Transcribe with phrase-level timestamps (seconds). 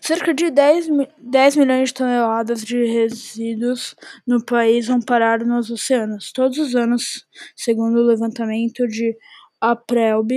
[0.00, 0.88] Cerca de 10,
[1.18, 3.94] 10 milhões de toneladas de resíduos
[4.26, 9.16] no país vão parar nos oceanos todos os anos, segundo o levantamento de
[9.60, 10.30] Apreelb,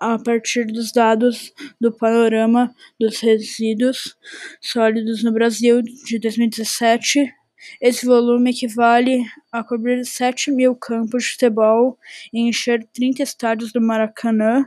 [0.00, 4.16] a partir dos dados do Panorama dos Resíduos
[4.60, 7.32] Sólidos no Brasil de 2017.
[7.80, 9.22] Esse volume equivale
[9.52, 11.98] a cobrir sete mil campos de futebol
[12.32, 14.66] e encher 30 estádios do Maracanã,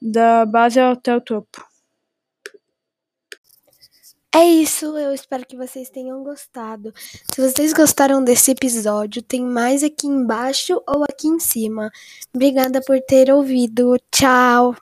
[0.00, 1.67] da base até o topo.
[4.34, 6.92] É isso, eu espero que vocês tenham gostado.
[7.34, 11.90] Se vocês gostaram desse episódio, tem mais aqui embaixo ou aqui em cima.
[12.34, 13.96] Obrigada por ter ouvido.
[14.12, 14.76] Tchau!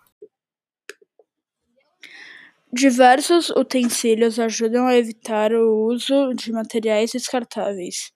[2.73, 8.13] Diversos utensílios ajudam a evitar o uso de materiais descartáveis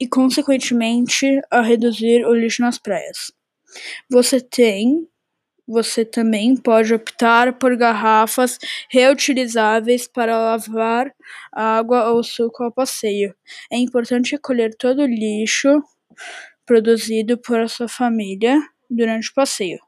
[0.00, 3.30] e, consequentemente, a reduzir o lixo nas praias.
[4.10, 5.06] Você tem
[5.72, 8.58] você também pode optar por garrafas
[8.90, 11.12] reutilizáveis para lavar
[11.52, 13.34] água ou suco ao passeio.
[13.72, 15.82] É importante recolher todo o lixo
[16.66, 19.78] produzido por sua família durante o passeio.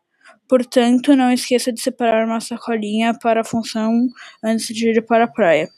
[0.48, 4.06] Portanto, não esqueça de separar uma sacolinha para a função
[4.42, 5.68] antes de ir para a praia.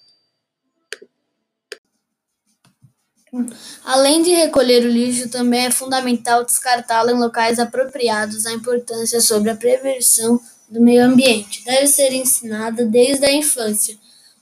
[3.85, 8.47] Além de recolher o lixo, também é fundamental descartá-lo em locais apropriados.
[8.47, 13.97] A importância sobre a prevenção do meio ambiente deve ser ensinada desde a infância.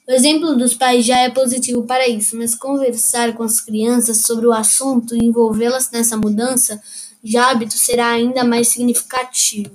[0.06, 4.46] O exemplo dos pais já é positivo para isso, mas conversar com as crianças sobre
[4.46, 6.80] o assunto e envolvê-las nessa mudança
[7.22, 9.70] de hábito será ainda mais significativo.